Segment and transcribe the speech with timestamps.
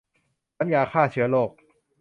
[0.57, 1.49] น้ำยาฆ่าเชื้อโรค